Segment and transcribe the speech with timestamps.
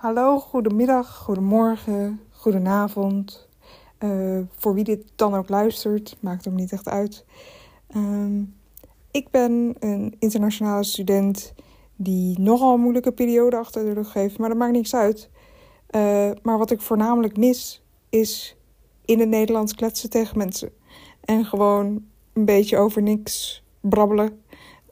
[0.00, 3.48] Hallo, goedemiddag, goedemorgen, goedenavond.
[3.98, 7.24] Uh, voor wie dit dan ook luistert, maakt hem niet echt uit.
[7.86, 8.42] Ehm,
[9.10, 11.54] ik ben een internationale student
[11.96, 15.30] die nogal een moeilijke periode achter de rug heeft, maar dat maakt niks uit.
[15.90, 18.56] Uh, maar wat ik voornamelijk mis, is
[19.04, 20.70] in het Nederlands kletsen tegen mensen.
[21.20, 24.42] En gewoon een beetje over niks brabbelen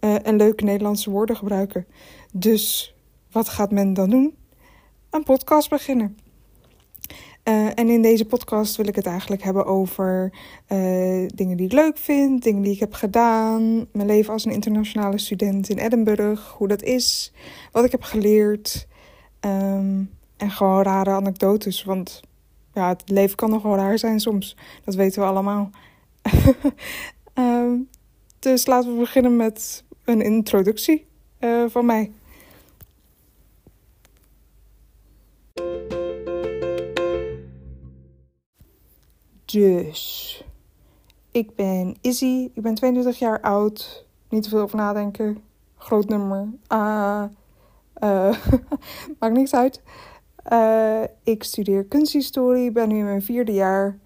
[0.00, 1.86] uh, en leuke Nederlandse woorden gebruiken.
[2.32, 2.95] Dus
[3.30, 4.36] wat gaat men dan doen?
[5.11, 6.19] Een podcast beginnen.
[7.45, 10.32] Uh, en in deze podcast wil ik het eigenlijk hebben over
[10.69, 14.52] uh, dingen die ik leuk vind, dingen die ik heb gedaan, mijn leven als een
[14.52, 17.32] internationale student in Edinburgh, hoe dat is,
[17.73, 18.87] wat ik heb geleerd
[19.41, 21.84] um, en gewoon rare anekdotes.
[21.84, 22.20] Want
[22.74, 25.70] ja, het leven kan nogal raar zijn soms, dat weten we allemaal.
[27.34, 27.88] um,
[28.38, 31.06] dus laten we beginnen met een introductie
[31.40, 32.12] uh, van mij.
[39.52, 40.45] Dus,
[41.30, 44.07] ik ben Izzy, ik ben 22 jaar oud.
[44.29, 45.38] Niet te veel over nadenken.
[45.77, 46.49] Groot nummer.
[46.66, 47.24] Ah,
[48.02, 48.35] uh,
[49.18, 49.82] maakt niks uit.
[50.52, 53.99] Uh, ik studeer kunsthistorie, ben nu in mijn vierde jaar.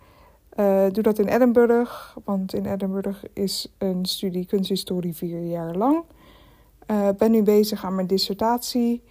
[0.57, 6.05] Uh, doe dat in Edinburgh, want in Edinburgh is een studie kunsthistorie vier jaar lang.
[7.17, 9.03] Ben nu bezig aan mijn dissertatie.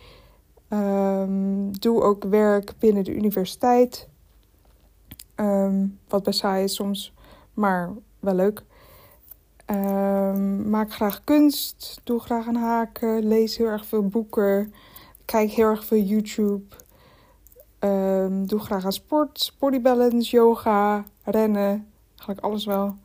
[0.70, 4.10] Um, doe ook werk binnen de universiteit.
[5.42, 7.14] Um, wat best saai is soms,
[7.54, 8.64] maar wel leuk.
[9.66, 14.74] Um, maak graag kunst, doe graag aan haken, lees heel erg veel boeken,
[15.26, 16.76] kijk heel erg veel YouTube.
[17.80, 22.96] Um, doe graag aan sport, bodybalance, yoga, rennen, eigenlijk alles wel.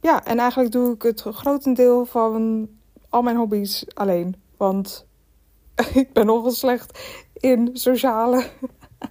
[0.00, 2.68] ja, en eigenlijk doe ik het grotendeel van
[3.08, 4.34] al mijn hobby's alleen.
[4.56, 5.06] Want
[5.94, 6.98] ik ben nogal slecht
[7.32, 8.44] in sociale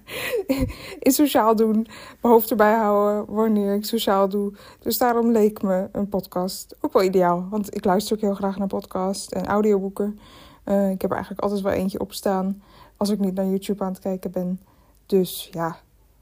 [1.06, 1.86] in sociaal doen,
[2.20, 4.52] mijn hoofd erbij houden wanneer ik sociaal doe.
[4.78, 7.46] Dus daarom leek me een podcast ook wel ideaal.
[7.50, 10.18] Want ik luister ook heel graag naar podcasts en audioboeken.
[10.64, 12.62] Uh, ik heb er eigenlijk altijd wel eentje op staan
[12.96, 14.60] als ik niet naar YouTube aan het kijken ben.
[15.06, 15.76] Dus ja,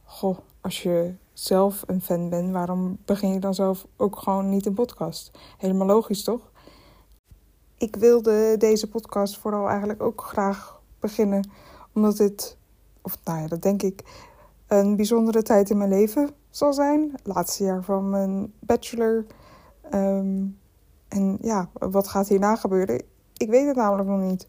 [0.04, 4.66] goh, als je zelf een fan bent, waarom begin je dan zelf ook gewoon niet
[4.66, 5.30] een podcast?
[5.58, 6.50] Helemaal logisch, toch?
[7.78, 11.50] Ik wilde deze podcast vooral eigenlijk ook graag beginnen,
[11.92, 12.56] omdat dit
[13.02, 14.04] of nou ja, dat denk ik,
[14.66, 17.14] een bijzondere tijd in mijn leven zal zijn.
[17.22, 19.24] Laatste jaar van mijn bachelor.
[19.94, 20.58] Um,
[21.08, 23.02] en ja, wat gaat hierna gebeuren?
[23.36, 24.48] Ik weet het namelijk nog niet.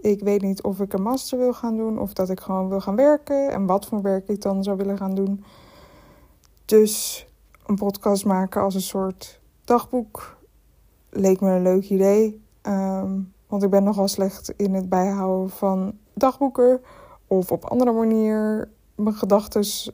[0.00, 2.80] Ik weet niet of ik een master wil gaan doen of dat ik gewoon wil
[2.80, 5.44] gaan werken en wat voor werk ik dan zou willen gaan doen.
[6.64, 7.26] Dus
[7.66, 10.36] een podcast maken als een soort dagboek
[11.10, 12.42] leek me een leuk idee.
[12.62, 16.80] Um, want ik ben nogal slecht in het bijhouden van dagboeken
[17.28, 19.92] of op andere manier mijn gedachten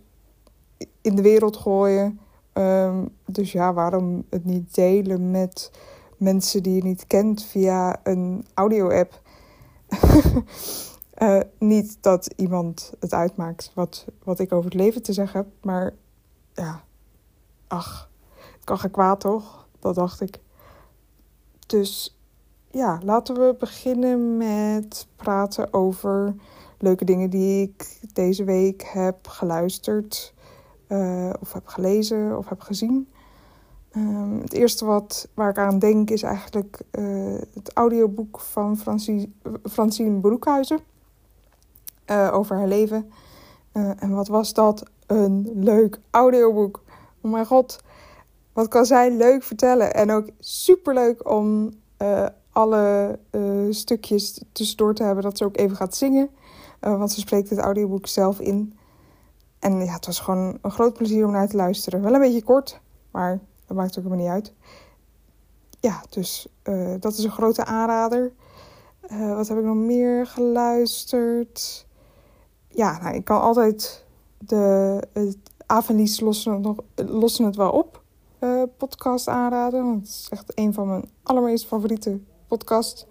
[1.00, 2.20] in de wereld gooien.
[2.52, 5.70] Um, dus ja, waarom het niet delen met
[6.16, 9.20] mensen die je niet kent via een audio-app?
[11.18, 15.48] uh, niet dat iemand het uitmaakt wat, wat ik over het leven te zeggen heb,
[15.62, 15.94] maar
[16.54, 16.84] ja,
[17.66, 18.10] ach,
[18.54, 19.66] het kan geen kwaad toch?
[19.78, 20.40] Dat dacht ik.
[21.66, 22.18] Dus
[22.70, 26.34] ja, laten we beginnen met praten over
[26.78, 30.34] leuke dingen die ik deze week heb geluisterd
[30.88, 33.08] uh, of heb gelezen of heb gezien.
[33.96, 38.78] Um, het eerste wat, waar ik aan denk is eigenlijk uh, het audioboek van
[39.70, 40.78] Francine Broekhuizen
[42.10, 43.10] uh, over haar leven.
[43.72, 44.82] en wat was dat?
[45.06, 46.82] Een leuk audioboek.
[47.20, 47.80] Oh mijn god,
[48.52, 49.94] wat kan zij leuk vertellen.
[49.94, 51.70] En ook superleuk om
[52.52, 53.18] alle
[53.70, 56.30] stukjes tussendoor te hebben dat ze ook even gaat zingen.
[56.84, 58.78] Uh, want ze spreekt het audioboek zelf in.
[59.58, 62.02] En ja, het was gewoon een groot plezier om naar te luisteren.
[62.02, 62.80] Wel een beetje kort,
[63.10, 64.52] maar dat maakt ook helemaal niet uit.
[65.80, 68.32] Ja, dus uh, dat is een grote aanrader.
[69.12, 71.86] Uh, wat heb ik nog meer geluisterd?
[72.68, 74.04] Ja, nou, ik kan altijd
[74.38, 75.02] de
[75.66, 78.02] Avenlies lossen, nog, lossen het wel op
[78.76, 79.84] podcast aanraden.
[79.84, 83.06] Want het is echt een van mijn allermeest favoriete podcasts.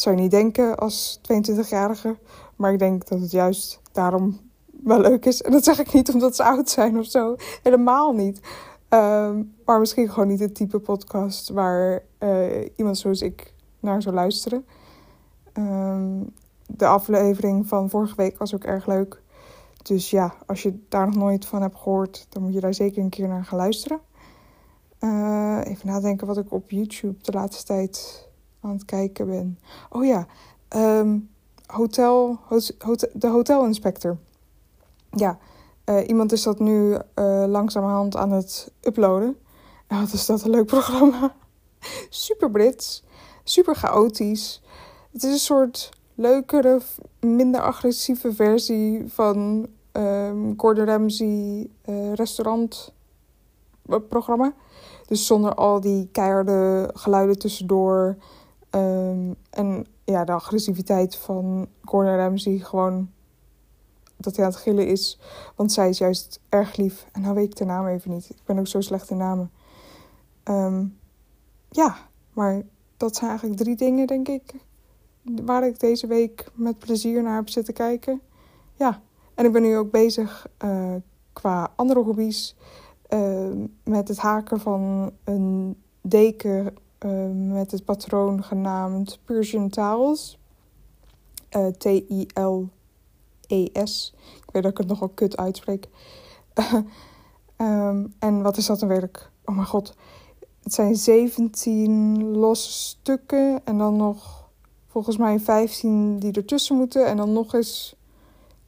[0.00, 2.16] Zou je niet denken als 22-jarige.
[2.56, 4.40] Maar ik denk dat het juist daarom
[4.82, 5.42] wel leuk is.
[5.42, 7.36] En dat zeg ik niet omdat ze oud zijn of zo.
[7.62, 8.40] Helemaal niet.
[8.88, 14.14] Um, maar misschien gewoon niet het type podcast waar uh, iemand zoals ik naar zou
[14.14, 14.64] luisteren.
[15.58, 16.32] Um,
[16.66, 19.22] de aflevering van vorige week was ook erg leuk.
[19.82, 23.02] Dus ja, als je daar nog nooit van hebt gehoord, dan moet je daar zeker
[23.02, 24.00] een keer naar gaan luisteren.
[25.00, 28.28] Uh, even nadenken wat ik op YouTube de laatste tijd
[28.60, 29.58] aan het kijken ben.
[29.88, 30.26] Oh ja,
[30.76, 31.30] um,
[31.66, 34.16] hotel, hotel, de hotelinspector.
[35.10, 35.38] Ja,
[35.84, 36.98] uh, iemand is dat nu uh,
[37.46, 39.36] langzamerhand aan het uploaden.
[39.86, 41.34] En wat is dat een leuk programma.
[42.08, 43.04] super Brits,
[43.44, 44.62] super chaotisch.
[45.12, 46.80] Het is een soort leukere,
[47.20, 54.54] minder agressieve versie van um, Gordon Ramsay uh, restaurantprogramma.
[55.06, 58.16] Dus zonder al die keiharde geluiden tussendoor.
[58.70, 63.10] Um, en ja, de agressiviteit van Gordon Ramsay gewoon
[64.16, 65.18] dat hij aan het gillen is.
[65.56, 67.06] Want zij is juist erg lief.
[67.12, 68.30] En nou weet ik de naam even niet.
[68.30, 69.50] Ik ben ook zo slecht in namen.
[70.44, 70.98] Um,
[71.70, 71.96] ja,
[72.32, 72.62] maar
[72.96, 74.54] dat zijn eigenlijk drie dingen, denk ik.
[75.22, 78.20] Waar ik deze week met plezier naar heb zitten kijken.
[78.74, 79.02] Ja,
[79.34, 80.94] en ik ben nu ook bezig uh,
[81.32, 82.56] qua andere hobby's.
[83.08, 83.50] Uh,
[83.84, 86.74] met het haken van een deken
[87.06, 90.38] uh, met het patroon genaamd Persian Towels.
[91.78, 92.74] T-I-L-E-S.
[94.46, 95.88] Ik weet dat ik het nogal kut uitspreek.
[97.56, 99.30] um, en wat is dat een werk?
[99.44, 99.94] Oh mijn god.
[100.62, 104.48] Het zijn 17 losse stukken en dan nog
[104.86, 107.06] volgens mij 15 die ertussen moeten.
[107.06, 107.96] En dan nog eens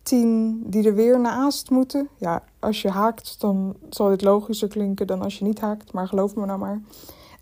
[0.02, 2.08] 10 die er weer naast moeten.
[2.16, 5.92] Ja, als je haakt, dan zal dit logischer klinken dan als je niet haakt.
[5.92, 6.80] Maar geloof me nou maar.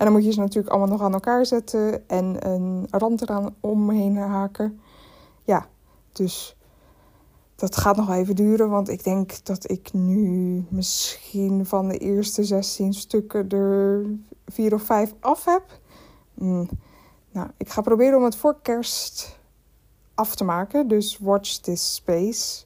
[0.00, 3.54] En dan moet je ze natuurlijk allemaal nog aan elkaar zetten en een rand eraan
[3.60, 4.80] omheen haken.
[5.44, 5.66] Ja,
[6.12, 6.56] dus
[7.54, 12.44] dat gaat nog even duren, want ik denk dat ik nu misschien van de eerste
[12.44, 14.06] 16 stukken er
[14.46, 15.80] vier of vijf af heb.
[16.34, 16.68] Mm.
[17.30, 19.38] Nou, ik ga proberen om het voor kerst
[20.14, 20.88] af te maken.
[20.88, 22.64] Dus watch this space.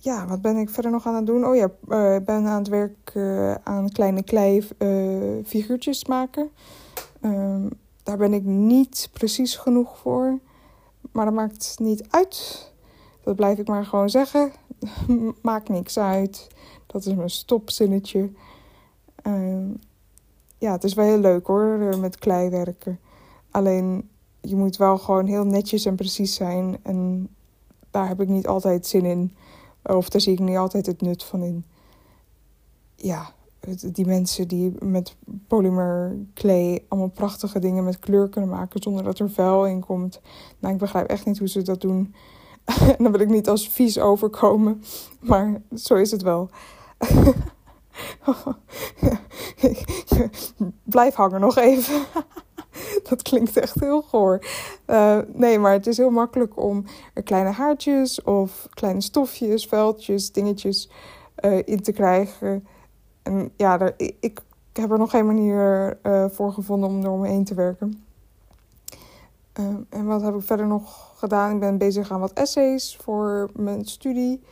[0.00, 1.46] Ja, wat ben ik verder nog aan het doen?
[1.46, 6.50] Oh ja, uh, ik ben aan het werk uh, aan kleine klei uh, figuurtjes maken.
[7.22, 7.68] Um,
[8.02, 10.38] daar ben ik niet precies genoeg voor.
[11.12, 12.66] Maar dat maakt niet uit.
[13.22, 14.52] Dat blijf ik maar gewoon zeggen.
[15.42, 16.48] Maakt niks uit.
[16.86, 18.30] Dat is mijn stopzinnetje.
[19.26, 19.70] Uh,
[20.58, 23.00] ja, het is wel heel leuk hoor, eh, met klei werken.
[23.50, 24.08] Alleen,
[24.40, 26.78] je moet wel gewoon heel netjes en precies zijn.
[26.82, 27.28] En
[27.90, 29.36] daar heb ik niet altijd zin in.
[29.88, 31.64] Of daar zie ik niet altijd het nut van in.
[32.96, 33.32] Ja,
[33.92, 39.18] die mensen die met polymer clay allemaal prachtige dingen met kleur kunnen maken zonder dat
[39.18, 40.20] er vuil in komt.
[40.58, 42.14] Nou, ik begrijp echt niet hoe ze dat doen.
[42.96, 44.82] en dan wil ik niet als vies overkomen,
[45.20, 46.50] maar zo is het wel.
[50.82, 52.02] Blijf hangen nog even.
[53.08, 54.44] Dat klinkt echt heel goor.
[54.86, 56.84] Uh, nee, maar het is heel makkelijk om
[57.14, 60.90] er kleine haartjes of kleine stofjes, veldjes, dingetjes
[61.44, 62.66] uh, in te krijgen.
[63.22, 64.40] En ja, ik, ik,
[64.72, 68.04] heb er nog geen manier uh, voor gevonden om er omheen te werken.
[69.88, 71.54] en wat heb ik verder nog gedaan?
[71.54, 74.42] Ik ben bezig aan wat essays voor mijn studie.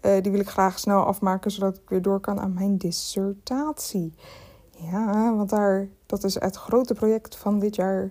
[0.00, 4.14] Die wil ik graag snel afmaken, zodat ik weer door kan aan mijn dissertatie.
[4.90, 8.10] Ja, want daar, dat is het grote project van dit jaar.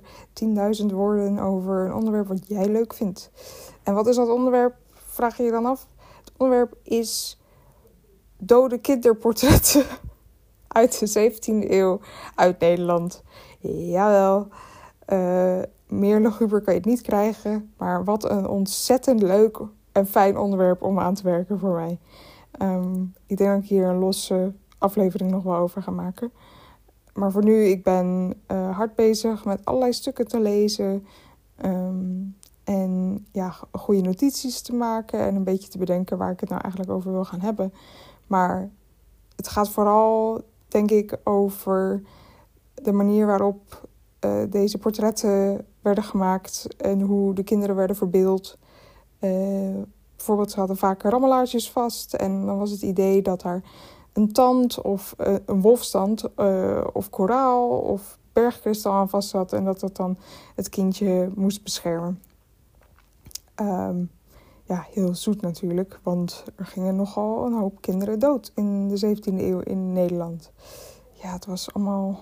[0.79, 3.31] 10.000 woorden over een onderwerp wat jij leuk vindt.
[3.83, 5.87] En wat is dat onderwerp, vraag je je dan af?
[6.23, 7.39] Het onderwerp is
[8.37, 9.85] dode kinderportretten
[10.67, 11.99] uit de 17e eeuw
[12.35, 13.23] uit Nederland.
[13.59, 14.47] Jawel.
[15.07, 17.73] Uh, meer luguber kan je het niet krijgen.
[17.77, 19.59] Maar wat een ontzettend leuk
[19.91, 21.99] en fijn onderwerp om aan te werken voor mij.
[22.61, 26.31] Um, ik denk dat ik hier een losse aflevering nog wel over ga maken.
[27.13, 31.05] Maar voor nu, ik ben uh, hard bezig met allerlei stukken te lezen.
[31.65, 36.49] Um, en ja, goede notities te maken en een beetje te bedenken waar ik het
[36.49, 37.73] nou eigenlijk over wil gaan hebben.
[38.27, 38.69] Maar
[39.35, 42.03] het gaat vooral, denk ik, over
[42.73, 43.87] de manier waarop
[44.25, 48.57] uh, deze portretten werden gemaakt en hoe de kinderen werden verbeeld.
[49.19, 49.81] Uh,
[50.15, 53.63] bijvoorbeeld, ze hadden vaak rammelaartjes vast en dan was het idee dat daar
[54.13, 59.65] een tand of uh, een wolfstand uh, of koraal of bergkristal aan vast zat en
[59.65, 60.17] dat dat dan
[60.55, 62.21] het kindje moest beschermen.
[63.61, 64.11] Um,
[64.63, 69.33] ja, heel zoet natuurlijk, want er gingen nogal een hoop kinderen dood in de 17e
[69.33, 70.51] eeuw in Nederland.
[71.11, 72.21] Ja, het was allemaal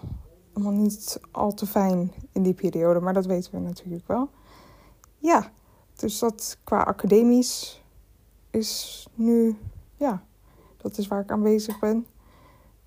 [0.53, 4.29] allemaal niet al te fijn in die periode, maar dat weten we natuurlijk wel.
[5.17, 5.51] Ja,
[5.96, 7.84] dus dat qua academisch
[8.50, 9.58] is nu,
[9.96, 10.24] ja,
[10.81, 12.05] dat is waar ik aan bezig ben.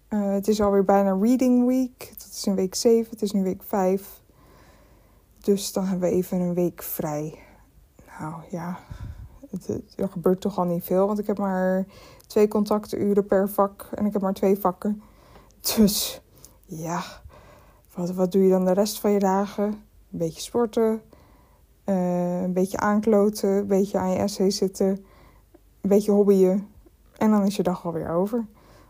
[0.08, 2.12] Uh, het is alweer bijna Reading Week.
[2.18, 4.20] Dat is in week 7, het is nu week 5.
[5.38, 7.38] Dus dan hebben we even een week vrij.
[8.18, 8.78] Nou ja,
[9.96, 11.86] er gebeurt toch al niet veel, want ik heb maar
[12.26, 15.02] twee contacturen per vak en ik heb maar twee vakken.
[15.76, 16.20] Dus
[16.64, 17.02] ja,
[17.94, 19.64] wat, wat doe je dan de rest van je dagen?
[19.64, 21.02] Een beetje sporten.
[21.84, 24.86] Uh, een beetje aankloten, een beetje aan je essay zitten,
[25.80, 26.68] een beetje hobbyen.
[27.22, 28.46] En dan is je dag alweer over.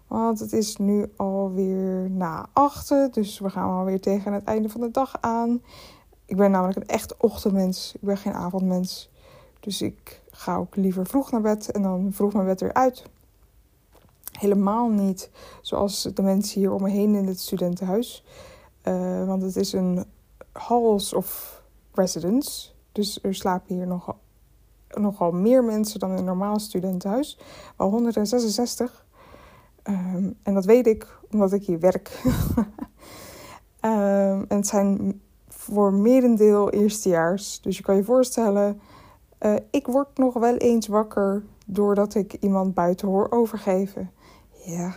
[0.07, 4.81] Want het is nu alweer na achten, dus we gaan alweer tegen het einde van
[4.81, 5.62] de dag aan.
[6.25, 9.11] Ik ben namelijk een echt ochtendmens, ik ben geen avondmens.
[9.61, 13.05] Dus ik ga ook liever vroeg naar bed en dan vroeg mijn bed weer uit.
[14.39, 15.31] Helemaal niet
[15.62, 18.25] zoals de mensen hier om me heen in het studentenhuis.
[18.85, 20.05] Uh, want het is een
[20.53, 21.61] halls of
[21.93, 22.71] residence.
[22.93, 24.19] Dus er slapen hier nogal,
[25.00, 27.38] nogal meer mensen dan een normaal studentenhuis.
[27.76, 29.06] Al 166.
[29.88, 32.20] Um, en dat weet ik omdat ik hier werk.
[33.80, 37.61] um, en het zijn voor merendeel eerstejaars.
[37.61, 38.80] Dus je kan je voorstellen,
[39.40, 44.11] uh, ik word nog wel eens wakker doordat ik iemand buiten hoor overgeven.
[44.64, 44.94] Ja,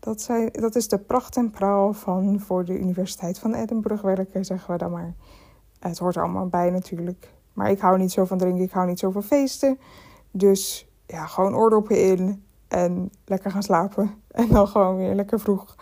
[0.00, 4.44] dat, zijn, dat is de pracht en praal van voor de Universiteit van Edinburgh werken,
[4.44, 5.14] zeggen we dan maar.
[5.78, 7.32] Het hoort er allemaal bij natuurlijk.
[7.58, 9.78] Maar ik hou niet zo van drinken, ik hou niet zo van feesten.
[10.30, 14.10] Dus ja, gewoon oordoppen in en lekker gaan slapen.
[14.28, 15.76] En dan gewoon weer lekker vroeg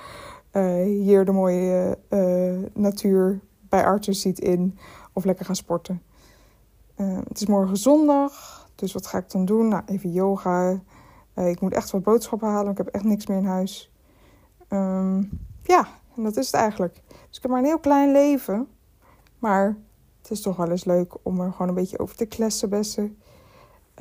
[0.53, 4.79] uh, hier de mooie uh, natuur bij Arthur ziet in.
[5.13, 6.03] Of lekker gaan sporten.
[6.97, 9.69] Uh, het is morgen zondag, dus wat ga ik dan doen?
[9.69, 10.81] Nou, even yoga.
[11.35, 13.93] ik moet echt wat boodschappen halen, ik heb echt niks meer in huis.
[14.69, 15.31] Um,
[15.63, 17.03] ja, en dat is het eigenlijk.
[17.09, 18.69] Dus ik heb maar een heel klein leven.
[19.39, 19.77] Maar
[20.29, 23.19] het is toch wel eens leuk om er gewoon een beetje over te klessen bessen.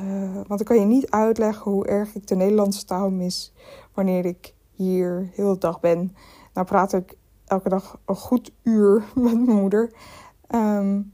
[0.01, 3.53] Uh, want dan kan je niet uitleggen hoe erg ik de Nederlandse taal mis
[3.93, 6.15] wanneer ik hier heel de dag ben.
[6.53, 9.93] Nou praat ik elke dag een goed uur met mijn moeder.
[10.49, 11.13] Um,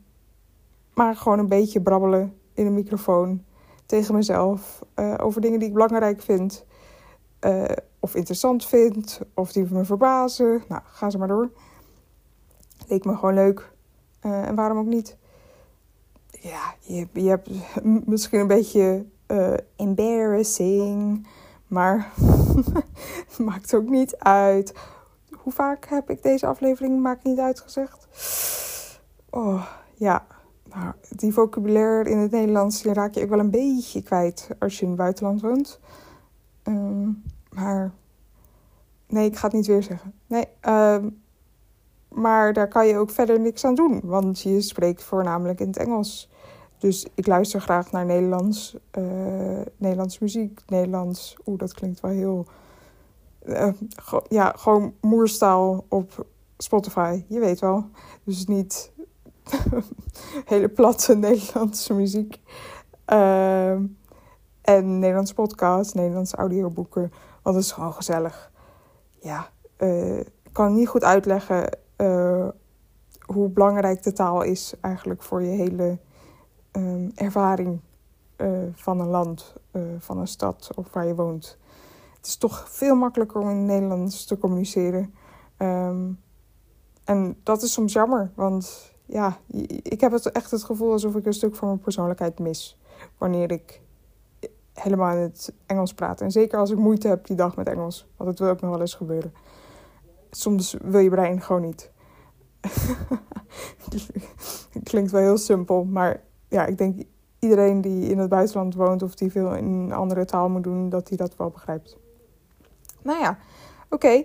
[0.93, 3.43] maar gewoon een beetje brabbelen in een microfoon
[3.85, 6.65] tegen mezelf uh, over dingen die ik belangrijk vind.
[7.41, 7.63] Uh,
[7.99, 10.63] of interessant vind, of die me verbazen.
[10.67, 11.51] Nou, ga ze maar door.
[12.87, 13.71] Leek me gewoon leuk.
[14.25, 15.17] Uh, en waarom ook niet?
[16.29, 17.49] Ja, je, je hebt
[18.05, 21.27] misschien een beetje uh, embarrassing,
[21.67, 22.11] maar
[23.37, 24.73] maakt ook niet uit.
[25.31, 28.07] Hoe vaak heb ik deze aflevering maakt niet uitgezegd?
[29.29, 30.25] Oh, ja.
[30.63, 34.81] Nou, die vocabulaire in het Nederlands raak je ook wel een beetje kwijt als je
[34.81, 35.79] in het buitenland woont.
[36.63, 37.23] Um,
[37.53, 37.91] maar
[39.07, 40.13] nee, ik ga het niet weer zeggen.
[40.27, 41.05] Nee, uh,
[42.13, 45.77] maar daar kan je ook verder niks aan doen, want je spreekt voornamelijk in het
[45.77, 46.29] Engels.
[46.77, 51.35] Dus ik luister graag naar Nederlands, uh, Nederlands muziek, Nederlands.
[51.45, 52.45] Oeh, dat klinkt wel heel.
[53.45, 53.67] Uh,
[54.27, 56.25] ja, gewoon moerstaal op
[56.57, 57.85] Spotify, je weet wel.
[58.23, 58.91] Dus niet
[60.45, 62.39] hele platte Nederlandse muziek.
[63.07, 63.71] Uh,
[64.61, 67.11] en Nederlandse podcasts, Nederlandse audioboeken.
[67.41, 68.51] Want het is gewoon gezellig.
[69.19, 71.69] Ja, uh, ik kan niet goed uitleggen
[72.01, 72.47] uh,
[73.25, 75.97] hoe belangrijk de taal is eigenlijk voor je hele
[76.71, 77.79] um, ervaring
[78.37, 79.55] uh, van een land,
[79.99, 81.57] van een stad of waar je woont.
[82.17, 85.13] Het is toch veel makkelijker om in het Nederlands te communiceren.
[85.57, 86.19] Um,
[87.03, 89.37] en dat is soms jammer, want ja,
[89.81, 92.79] ik heb het echt het gevoel alsof ik een stuk van mijn persoonlijkheid mis.
[93.17, 93.81] Wanneer ik
[94.73, 96.25] helemaal in het Engels praten.
[96.25, 98.07] En zeker als ik moeite heb die dag met Engels.
[98.17, 99.33] Want dat wil ook nog wel eens gebeuren.
[100.31, 101.90] Soms wil je brein gewoon niet.
[104.83, 105.83] Klinkt wel heel simpel.
[105.83, 107.03] Maar ja, ik denk
[107.39, 110.89] iedereen die in het buitenland woont of die veel in een andere taal moet doen,
[110.89, 111.97] dat hij dat wel begrijpt.
[113.01, 113.37] Nou ja,
[113.89, 114.23] oké.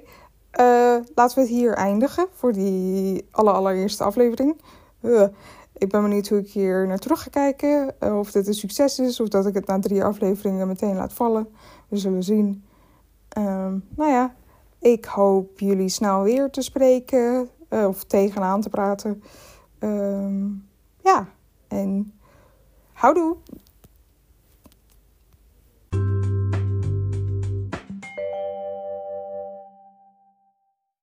[0.60, 4.60] Uh, laten we het hier eindigen voor die allereerste aflevering.
[5.00, 5.22] Uh,
[5.72, 7.94] ik ben benieuwd hoe ik hier naar terug ga kijken.
[8.00, 11.12] Uh, of dit een succes is of dat ik het na drie afleveringen meteen laat
[11.12, 11.48] vallen.
[11.88, 12.64] We zullen zien.
[13.38, 14.34] Um, nou ja,
[14.78, 19.22] ik hoop jullie snel weer te spreken uh, of tegenaan te praten.
[19.80, 20.68] Um,
[21.02, 21.28] ja,
[21.68, 22.12] en
[22.92, 23.36] houdoe!